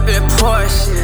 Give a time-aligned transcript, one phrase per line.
[0.00, 0.95] whipping Porsche.